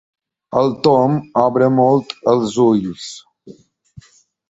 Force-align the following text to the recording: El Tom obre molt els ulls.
El 0.61 0.71
Tom 0.87 1.19
obre 1.43 1.69
molt 1.77 2.17
els 2.35 2.59
ulls. 2.67 3.15